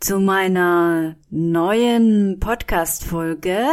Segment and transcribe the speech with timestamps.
[0.00, 3.66] zu meiner neuen Podcast-Folge.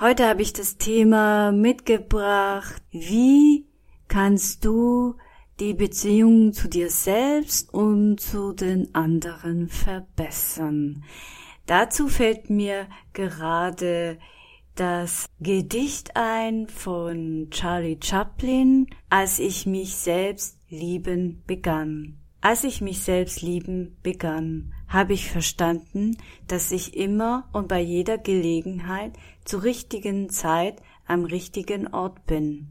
[0.00, 3.66] Heute habe ich das Thema mitgebracht, wie
[4.08, 5.16] kannst du
[5.60, 11.04] die Beziehung zu dir selbst und zu den anderen verbessern.
[11.66, 14.18] Dazu fällt mir gerade
[14.74, 22.18] das Gedicht ein von Charlie Chaplin, als ich mich selbst lieben begann.
[22.40, 26.16] Als ich mich selbst lieben begann habe ich verstanden,
[26.46, 29.12] dass ich immer und bei jeder Gelegenheit
[29.44, 32.68] zur richtigen Zeit am richtigen Ort bin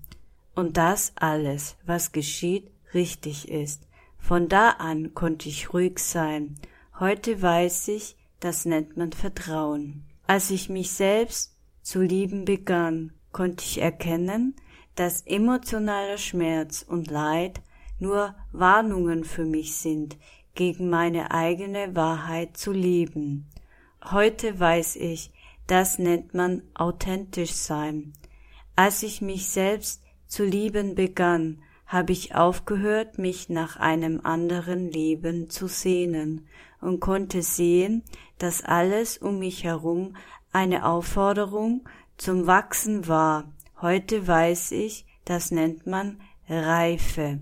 [0.55, 3.87] und dass alles, was geschieht, richtig ist.
[4.17, 6.55] Von da an konnte ich ruhig sein.
[6.97, 10.05] Heute weiß ich, das nennt man Vertrauen.
[10.25, 14.55] Als ich mich selbst zu lieben begann, konnte ich erkennen,
[14.95, 17.61] dass emotionaler Schmerz und Leid
[17.99, 20.17] nur Warnungen für mich sind,
[20.55, 23.49] gegen meine eigene Wahrheit zu leben.
[24.03, 25.31] Heute weiß ich,
[25.67, 28.13] das nennt man authentisch sein.
[28.75, 35.49] Als ich mich selbst zu lieben begann, habe ich aufgehört, mich nach einem anderen Leben
[35.49, 36.47] zu sehnen
[36.81, 38.03] und konnte sehen,
[38.39, 40.15] dass alles um mich herum
[40.51, 41.87] eine Aufforderung
[42.17, 43.51] zum Wachsen war.
[43.79, 47.39] Heute weiß ich, das nennt man Reife.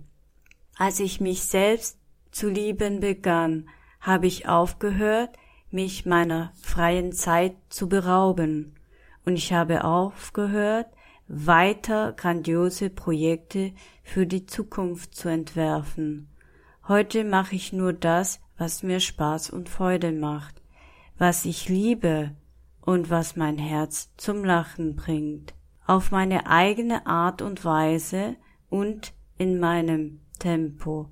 [0.77, 1.97] Als ich mich selbst
[2.31, 5.37] zu lieben begann, habe ich aufgehört,
[5.69, 8.75] mich meiner freien Zeit zu berauben,
[9.23, 10.87] und ich habe aufgehört,
[11.27, 13.71] weiter grandiose Projekte
[14.03, 16.27] für die Zukunft zu entwerfen.
[16.87, 20.61] Heute mache ich nur das, was mir Spaß und Freude macht,
[21.17, 22.35] was ich liebe
[22.81, 25.53] und was mein Herz zum Lachen bringt,
[25.85, 28.35] auf meine eigene Art und Weise
[28.69, 31.11] und in meinem Tempo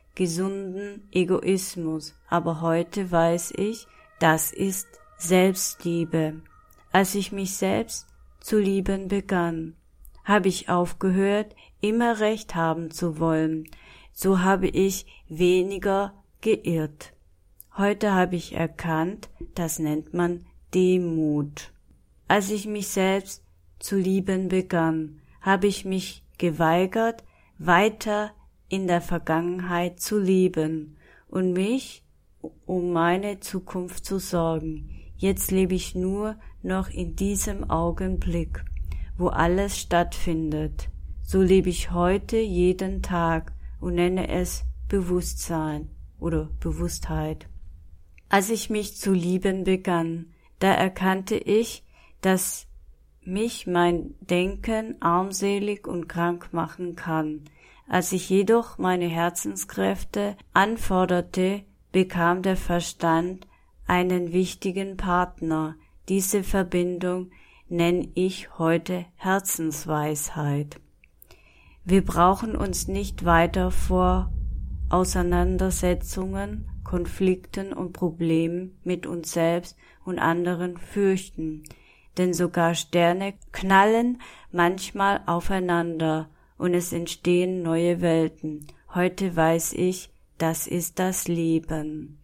[0.15, 3.87] gesunden Egoismus, aber heute weiß ich,
[4.19, 6.41] das ist Selbstliebe.
[6.91, 8.07] Als ich mich selbst
[8.39, 9.75] zu lieben begann,
[10.23, 13.69] habe ich aufgehört, immer recht haben zu wollen,
[14.13, 17.13] so habe ich weniger geirrt.
[17.77, 21.71] Heute habe ich erkannt, das nennt man Demut.
[22.27, 23.43] Als ich mich selbst
[23.79, 27.23] zu lieben begann, habe ich mich geweigert,
[27.57, 28.31] weiter
[28.71, 30.95] in der Vergangenheit zu leben
[31.27, 32.03] und mich
[32.65, 34.89] um meine Zukunft zu sorgen.
[35.17, 38.63] Jetzt lebe ich nur noch in diesem Augenblick,
[39.17, 40.89] wo alles stattfindet.
[41.21, 43.51] So lebe ich heute jeden Tag
[43.81, 47.47] und nenne es Bewusstsein oder Bewusstheit.
[48.29, 50.27] Als ich mich zu lieben begann,
[50.59, 51.83] da erkannte ich,
[52.21, 52.67] dass
[53.23, 57.41] mich mein Denken armselig und krank machen kann.
[57.91, 63.47] Als ich jedoch meine Herzenskräfte anforderte, bekam der Verstand
[63.85, 65.75] einen wichtigen Partner.
[66.07, 67.31] Diese Verbindung
[67.67, 70.79] nenne ich heute Herzensweisheit.
[71.83, 74.31] Wir brauchen uns nicht weiter vor
[74.87, 79.75] Auseinandersetzungen, Konflikten und Problemen mit uns selbst
[80.05, 81.63] und anderen fürchten,
[82.17, 86.29] denn sogar Sterne knallen manchmal aufeinander
[86.61, 88.67] und es entstehen neue Welten.
[88.93, 92.19] Heute weiß ich, das ist das Leben.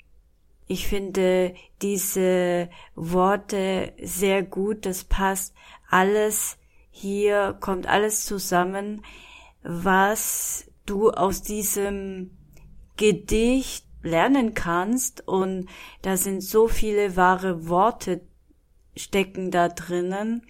[0.67, 5.55] Ich finde diese Worte sehr gut, das passt
[5.89, 6.59] alles
[6.91, 9.03] hier, kommt alles zusammen,
[9.63, 12.29] was du aus diesem
[12.95, 15.67] Gedicht lernen kannst und
[16.03, 18.21] da sind so viele wahre Worte
[18.95, 20.43] stecken da drinnen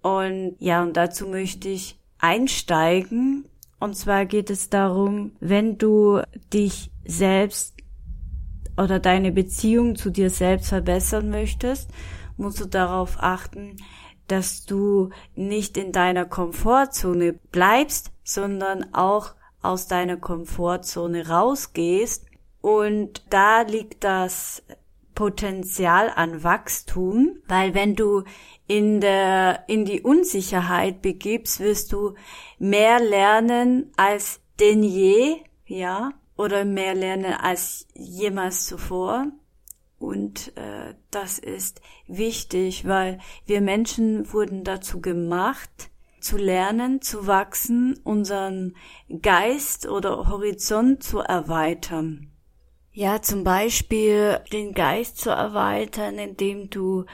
[0.00, 3.48] und ja, und dazu möchte ich einsteigen.
[3.80, 6.20] Und zwar geht es darum, wenn du
[6.52, 7.74] dich selbst
[8.76, 11.90] oder deine Beziehung zu dir selbst verbessern möchtest,
[12.36, 13.76] musst du darauf achten,
[14.28, 22.26] dass du nicht in deiner Komfortzone bleibst, sondern auch aus deiner Komfortzone rausgehst.
[22.60, 24.62] Und da liegt das
[25.18, 28.22] Potenzial an Wachstum, weil wenn du
[28.68, 32.14] in der, in die Unsicherheit begibst, wirst du
[32.60, 39.26] mehr lernen als denn je, ja, oder mehr lernen als jemals zuvor.
[39.98, 45.90] Und äh, das ist wichtig, weil wir Menschen wurden dazu gemacht,
[46.20, 48.76] zu lernen, zu wachsen, unseren
[49.20, 52.37] Geist oder Horizont zu erweitern.
[52.98, 57.04] Ja, zum Beispiel den Geist zu erweitern, indem du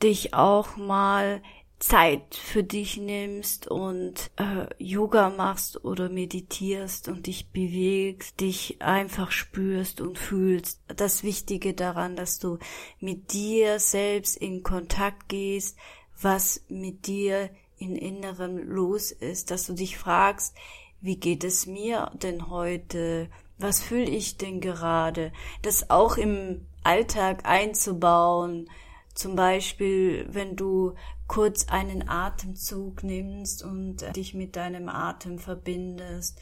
[0.00, 1.42] dich auch mal
[1.80, 9.32] Zeit für dich nimmst und äh, Yoga machst oder meditierst und dich bewegst, dich einfach
[9.32, 10.80] spürst und fühlst.
[10.86, 12.60] Das Wichtige daran, dass du
[13.00, 15.76] mit dir selbst in Kontakt gehst,
[16.22, 20.54] was mit dir in Innerem los ist, dass du dich fragst,
[21.00, 23.28] wie geht es mir denn heute?
[23.64, 25.32] Was fühle ich denn gerade?
[25.62, 28.68] Das auch im Alltag einzubauen,
[29.14, 30.92] zum Beispiel, wenn du
[31.28, 36.38] kurz einen Atemzug nimmst und dich mit deinem Atem verbindest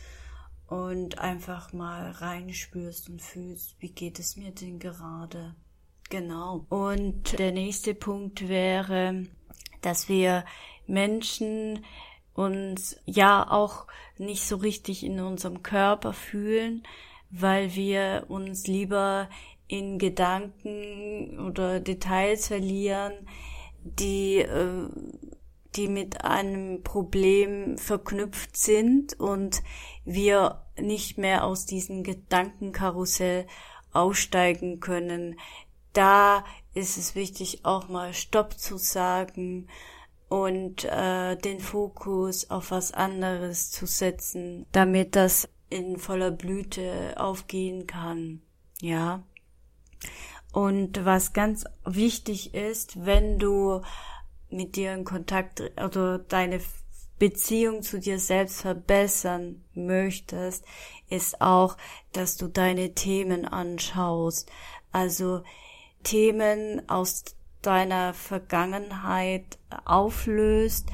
[0.67, 5.55] und einfach mal reinspürst und fühlst, wie geht es mir denn gerade?
[6.11, 6.67] Genau.
[6.71, 9.29] Und der nächste Punkt wäre,
[9.81, 10.45] dass wir
[10.89, 11.85] Menschen
[12.35, 13.87] uns ja auch
[14.19, 16.83] nicht so richtig in unserem Körper fühlen,
[17.33, 19.29] weil wir uns lieber
[19.67, 23.13] in Gedanken oder Details verlieren,
[23.83, 24.89] die, äh,
[25.75, 29.63] die mit einem Problem verknüpft sind und
[30.05, 33.47] wir nicht mehr aus diesem Gedankenkarussell
[33.93, 35.39] aussteigen können.
[35.95, 36.45] Da
[36.75, 39.69] ist es wichtig, auch mal Stopp zu sagen
[40.29, 47.87] und äh, den Fokus auf was anderes zu setzen, damit das in voller Blüte aufgehen
[47.87, 48.43] kann.
[48.81, 49.23] Ja.
[50.53, 53.81] Und was ganz wichtig ist, wenn du
[54.51, 56.61] mit dir in Kontakt oder deine
[57.19, 60.65] Beziehung zu dir selbst verbessern möchtest,
[61.09, 61.77] ist auch,
[62.13, 64.51] dass du deine Themen anschaust.
[64.91, 65.43] Also
[66.03, 67.25] Themen aus
[67.63, 70.89] deiner Vergangenheit auflöst,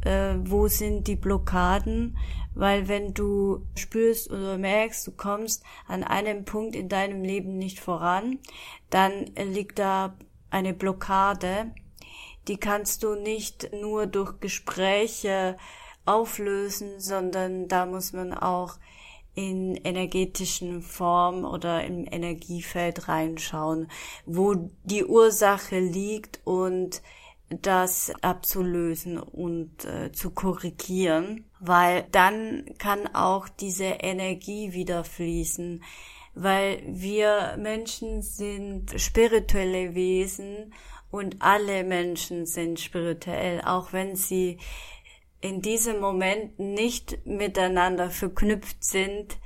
[0.00, 2.16] äh, wo sind die Blockaden,
[2.56, 7.78] weil wenn du spürst oder merkst, du kommst an einem Punkt in deinem Leben nicht
[7.78, 8.38] voran,
[8.90, 10.16] dann liegt da
[10.50, 11.74] eine Blockade,
[12.48, 15.58] die kannst du nicht nur durch Gespräche
[16.06, 18.78] auflösen, sondern da muss man auch
[19.34, 23.90] in energetischen Form oder im Energiefeld reinschauen,
[24.24, 24.54] wo
[24.84, 27.02] die Ursache liegt und
[27.48, 35.82] das abzulösen und äh, zu korrigieren, weil dann kann auch diese Energie wieder fließen,
[36.34, 40.74] weil wir Menschen sind spirituelle Wesen
[41.10, 44.58] und alle Menschen sind spirituell, auch wenn sie
[45.40, 49.38] in diesem Moment nicht miteinander verknüpft sind,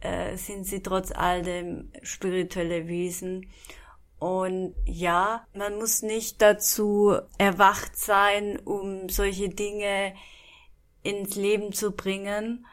[0.00, 3.46] äh, sind sie trotz allem spirituelle Wesen
[4.24, 10.14] und ja, man muss nicht dazu erwacht sein, um solche Dinge
[11.02, 12.64] ins Leben zu bringen.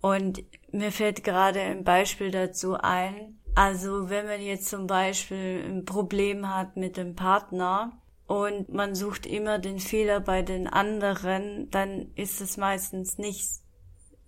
[0.00, 3.40] Und mir fällt gerade ein Beispiel dazu ein.
[3.56, 7.90] Also wenn man jetzt zum Beispiel ein Problem hat mit dem Partner
[8.28, 13.48] und man sucht immer den Fehler bei den anderen, dann ist es meistens nicht,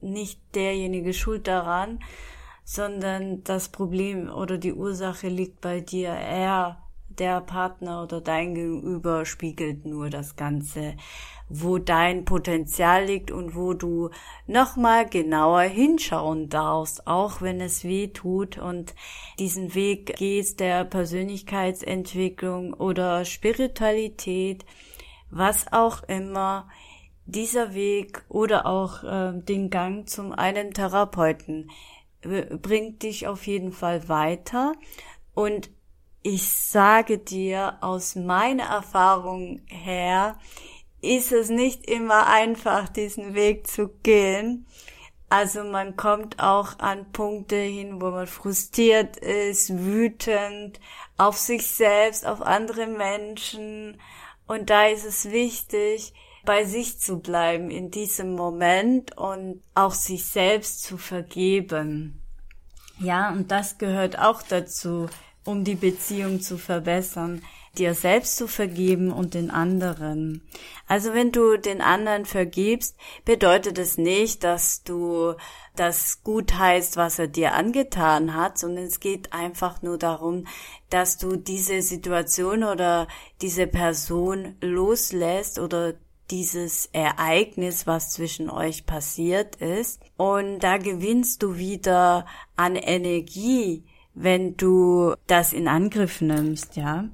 [0.00, 2.00] nicht derjenige schuld daran,
[2.64, 6.10] sondern das Problem oder die Ursache liegt bei dir.
[6.10, 6.78] Er,
[7.08, 10.94] der Partner oder dein Gegenüber spiegelt nur das Ganze,
[11.48, 14.08] wo dein Potenzial liegt und wo du
[14.46, 18.56] nochmal genauer hinschauen darfst, auch wenn es weh tut.
[18.56, 18.94] Und
[19.38, 24.64] diesen Weg gehst der Persönlichkeitsentwicklung oder Spiritualität,
[25.30, 26.68] was auch immer,
[27.26, 31.70] dieser Weg oder auch äh, den Gang zum einen Therapeuten
[32.22, 34.72] bringt dich auf jeden Fall weiter.
[35.34, 35.70] Und
[36.22, 40.38] ich sage dir aus meiner Erfahrung her,
[41.00, 44.66] ist es nicht immer einfach, diesen Weg zu gehen.
[45.28, 50.78] Also man kommt auch an Punkte hin, wo man frustriert ist, wütend
[51.16, 53.98] auf sich selbst, auf andere Menschen.
[54.46, 56.12] Und da ist es wichtig,
[56.44, 62.20] bei sich zu bleiben in diesem Moment und auch sich selbst zu vergeben.
[62.98, 65.08] Ja, und das gehört auch dazu,
[65.44, 67.42] um die Beziehung zu verbessern.
[67.78, 70.46] dir selbst zu vergeben und den anderen.
[70.86, 75.34] Also wenn du den anderen vergibst, bedeutet es nicht, dass du
[75.74, 80.46] das gut heißt, was er dir angetan hat, sondern es geht einfach nur darum,
[80.90, 83.08] dass du diese Situation oder
[83.40, 85.94] diese Person loslässt oder
[86.32, 90.00] dieses Ereignis, was zwischen euch passiert ist.
[90.16, 93.84] Und da gewinnst du wieder an Energie,
[94.14, 97.04] wenn du das in Angriff nimmst, ja.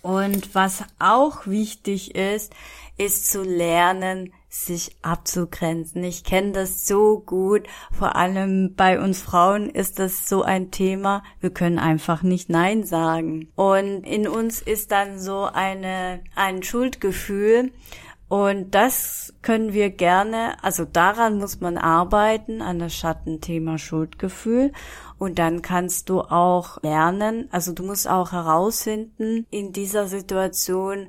[0.00, 2.54] Und was auch wichtig ist,
[2.96, 6.02] ist zu lernen, sich abzugrenzen.
[6.04, 7.66] Ich kenne das so gut.
[7.92, 11.22] Vor allem bei uns Frauen ist das so ein Thema.
[11.40, 13.50] Wir können einfach nicht Nein sagen.
[13.56, 17.72] Und in uns ist dann so eine, ein Schuldgefühl.
[18.28, 24.72] Und das können wir gerne, also daran muss man arbeiten, an das Schattenthema Schuldgefühl.
[25.18, 31.08] Und dann kannst du auch lernen, also du musst auch herausfinden in dieser Situation,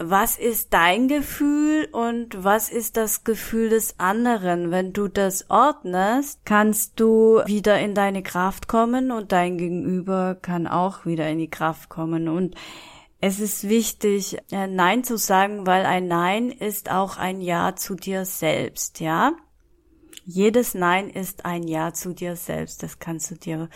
[0.00, 4.70] was ist dein Gefühl und was ist das Gefühl des anderen?
[4.70, 10.68] Wenn du das ordnest, kannst du wieder in deine Kraft kommen und dein Gegenüber kann
[10.68, 12.28] auch wieder in die Kraft kommen.
[12.28, 12.54] Und
[13.20, 17.94] es ist wichtig, äh, Nein zu sagen, weil ein Nein ist auch ein Ja zu
[17.94, 19.32] dir selbst, ja?
[20.24, 22.82] Jedes Nein ist ein Ja zu dir selbst.
[22.82, 23.70] Das kannst du dir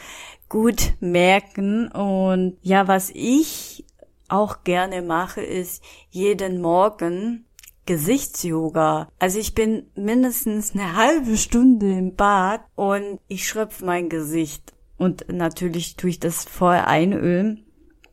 [0.50, 1.88] gut merken.
[1.88, 3.86] Und ja, was ich
[4.28, 7.46] auch gerne mache, ist jeden Morgen
[7.86, 9.08] Gesichtsyoga.
[9.18, 14.74] Also ich bin mindestens eine halbe Stunde im Bad und ich schröpfe mein Gesicht.
[14.98, 17.64] Und natürlich tue ich das vorher einölen.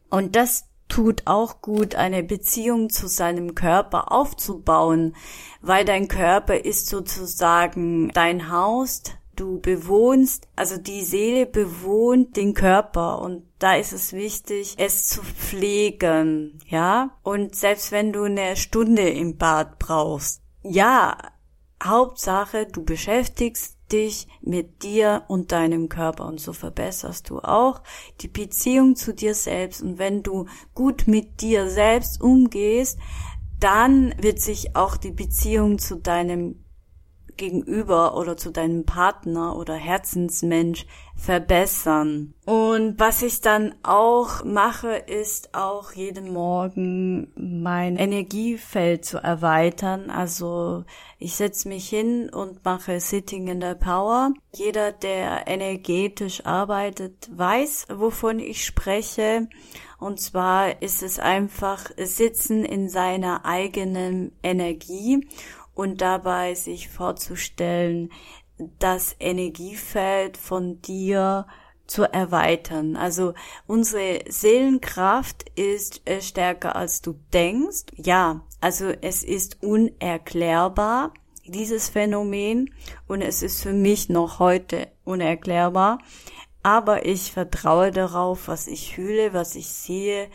[0.10, 5.16] Und das tut auch gut, eine Beziehung zu seinem Körper aufzubauen,
[5.62, 9.04] weil dein Körper ist sozusagen dein Haus,
[9.40, 15.22] du bewohnst, also die Seele bewohnt den Körper und da ist es wichtig, es zu
[15.22, 17.12] pflegen, ja?
[17.24, 21.18] Und selbst wenn du eine Stunde im Bad brauchst, ja,
[21.82, 26.26] Hauptsache, du beschäftigst dich mit dir und deinem Körper.
[26.26, 27.82] Und so verbesserst du auch
[28.22, 29.82] die Beziehung zu dir selbst.
[29.82, 32.98] Und wenn du gut mit dir selbst umgehst,
[33.60, 36.64] dann wird sich auch die Beziehung zu deinem
[37.40, 42.34] Gegenüber oder zu deinem Partner oder Herzensmensch verbessern.
[42.46, 50.10] Und was ich dann auch mache, ist auch jeden Morgen mein Energiefeld zu erweitern.
[50.10, 50.84] Also
[51.18, 54.34] ich setze mich hin und mache Sitting in the Power.
[54.54, 59.48] Jeder, der energetisch arbeitet, weiß, wovon ich spreche.
[60.00, 65.28] Und zwar ist es einfach Sitzen in seiner eigenen Energie
[65.80, 68.12] und dabei sich vorzustellen,
[68.80, 71.48] das Energiefeld von dir
[71.88, 72.98] zu erweitern.
[72.98, 73.34] Also
[73.66, 77.86] unsere Seelenkraft ist äh, stärker als du denkst.
[77.96, 81.14] Ja, also es ist unerklärbar,
[81.46, 82.74] dieses Phänomen,
[83.08, 86.00] und es ist für mich noch heute unerklärbar.
[86.62, 90.28] Aber ich vertraue darauf, was ich fühle, was ich sehe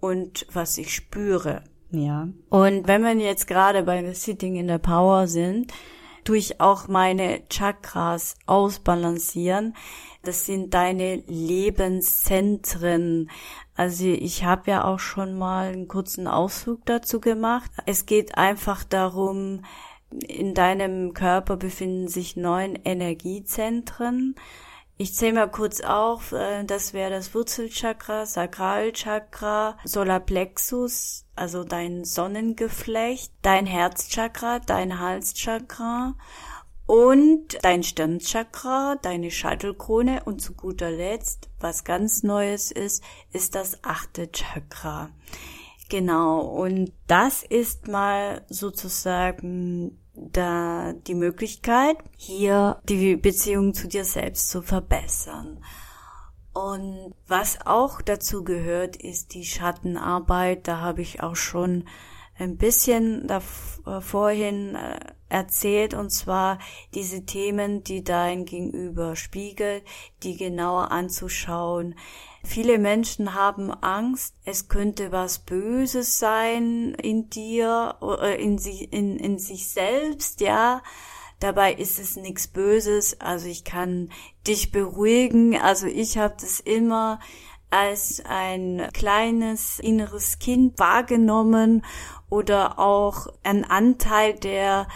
[0.00, 1.62] und was ich spüre.
[1.92, 2.28] Ja.
[2.48, 5.72] Und wenn wir jetzt gerade bei Sitting in the Power sind,
[6.24, 9.76] tue ich auch meine Chakras ausbalancieren.
[10.22, 13.30] Das sind deine Lebenszentren.
[13.74, 17.70] Also ich habe ja auch schon mal einen kurzen Ausflug dazu gemacht.
[17.86, 19.64] Es geht einfach darum,
[20.10, 24.34] in deinem Körper befinden sich neun Energiezentren.
[25.02, 33.32] Ich zähle mal kurz auf, äh, das wäre das Wurzelchakra, Sakralchakra, Solarplexus, also dein Sonnengeflecht,
[33.42, 36.14] dein Herzchakra, dein Halschakra
[36.86, 43.82] und dein Stirnchakra, deine Scheitelkrone und zu guter Letzt, was ganz Neues ist, ist das
[43.82, 45.10] achte Chakra.
[45.92, 54.48] Genau, und das ist mal sozusagen da die Möglichkeit, hier die Beziehung zu dir selbst
[54.48, 55.62] zu verbessern.
[56.54, 60.66] Und was auch dazu gehört, ist die Schattenarbeit.
[60.66, 61.84] Da habe ich auch schon
[62.38, 63.28] ein bisschen
[64.00, 64.98] vorhin äh,
[65.32, 66.58] erzählt, und zwar
[66.94, 69.82] diese Themen, die dein Gegenüber spiegelt,
[70.22, 71.94] die genauer anzuschauen.
[72.44, 79.16] Viele Menschen haben Angst, es könnte was Böses sein in dir, äh, in, sich, in,
[79.16, 80.82] in sich selbst, ja.
[81.40, 84.10] Dabei ist es nichts Böses, also ich kann
[84.46, 87.18] dich beruhigen, also ich habe das immer
[87.70, 91.84] als ein kleines inneres Kind wahrgenommen
[92.28, 94.86] oder auch ein Anteil, der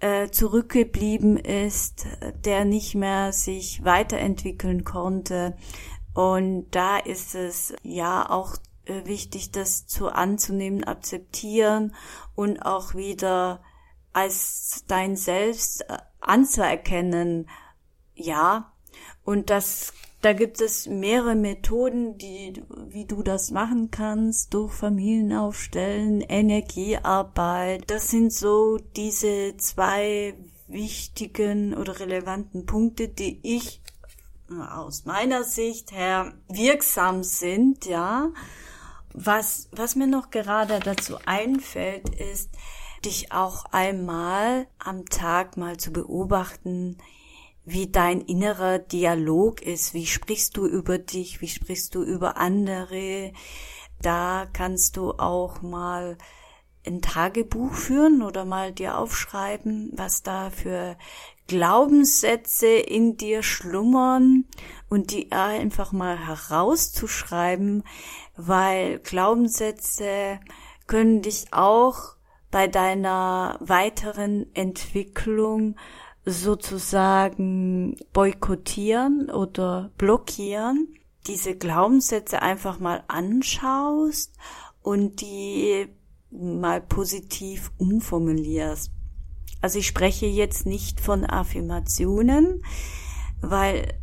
[0.00, 2.06] äh, zurückgeblieben ist,
[2.44, 5.56] der nicht mehr sich weiterentwickeln konnte.
[6.14, 11.94] Und da ist es ja auch äh, wichtig, das zu anzunehmen, akzeptieren
[12.34, 13.62] und auch wieder
[14.12, 17.48] als dein Selbst äh, anzuerkennen.
[18.14, 18.72] Ja,
[19.24, 26.20] und das da gibt es mehrere Methoden, die, wie du das machen kannst, durch Familienaufstellen,
[26.20, 27.90] Energiearbeit.
[27.90, 30.34] Das sind so diese zwei
[30.68, 33.80] wichtigen oder relevanten Punkte, die ich
[34.50, 38.30] aus meiner Sicht her wirksam sind, ja.
[39.12, 42.50] Was, was mir noch gerade dazu einfällt, ist,
[43.04, 46.98] dich auch einmal am Tag mal zu beobachten,
[47.64, 49.94] wie dein innerer Dialog ist.
[49.94, 51.40] Wie sprichst du über dich?
[51.40, 53.32] Wie sprichst du über andere?
[54.00, 56.16] Da kannst du auch mal
[56.86, 60.96] ein Tagebuch führen oder mal dir aufschreiben, was da für
[61.46, 64.46] Glaubenssätze in dir schlummern
[64.88, 67.84] und die einfach mal herauszuschreiben,
[68.36, 70.40] weil Glaubenssätze
[70.86, 72.16] können dich auch
[72.50, 75.76] bei deiner weiteren Entwicklung
[76.24, 80.94] sozusagen boykottieren oder blockieren,
[81.26, 84.36] diese Glaubenssätze einfach mal anschaust
[84.82, 85.86] und die
[86.30, 88.90] mal positiv umformulierst.
[89.60, 92.64] Also ich spreche jetzt nicht von Affirmationen,
[93.40, 93.94] weil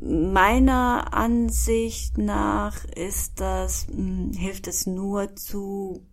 [0.00, 6.06] meiner Ansicht nach ist das, hm, hilft es nur zu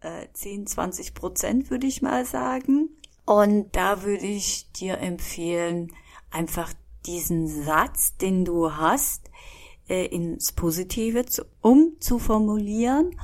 [0.00, 2.87] äh, 10, 20 Prozent, würde ich mal sagen.
[3.28, 5.92] Und da würde ich dir empfehlen,
[6.30, 6.72] einfach
[7.04, 9.30] diesen Satz, den du hast,
[9.86, 13.14] äh, ins Positive zu, umzuformulieren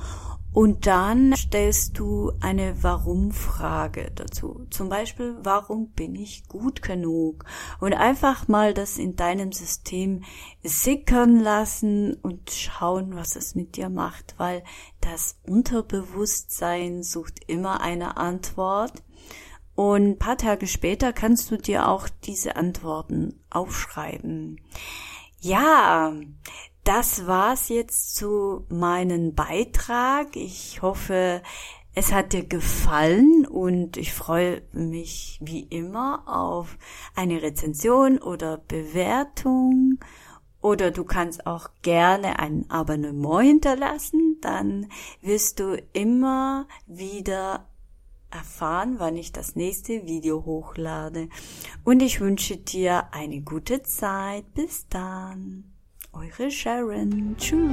[0.55, 4.65] und dann stellst du eine Warum-Frage dazu.
[4.69, 7.43] Zum Beispiel, warum bin ich gut genug?
[7.81, 10.23] Und einfach mal das in deinem System
[10.63, 14.63] sickern lassen und schauen, was es mit dir macht, weil
[15.01, 19.03] das Unterbewusstsein sucht immer eine Antwort
[19.75, 24.61] und ein paar Tage später kannst du dir auch diese Antworten aufschreiben.
[25.39, 26.13] Ja,
[26.85, 30.35] das war's jetzt zu meinem Beitrag.
[30.35, 31.41] Ich hoffe,
[31.93, 36.77] es hat dir gefallen und ich freue mich wie immer auf
[37.15, 39.99] eine Rezension oder Bewertung.
[40.61, 44.89] Oder du kannst auch gerne ein Abonnement hinterlassen, dann
[45.21, 47.67] wirst du immer wieder
[48.35, 51.29] erfahren, wann ich das nächste Video hochlade.
[51.83, 54.53] Und ich wünsche dir eine gute Zeit.
[54.53, 55.71] Bis dann.
[56.11, 57.35] Eure Sharon.
[57.37, 57.65] Tschüss.